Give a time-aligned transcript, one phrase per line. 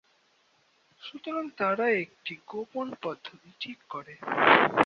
[1.01, 4.13] সুতরাং তারা একটি গোপন পদ্ধতি ঠিক করে।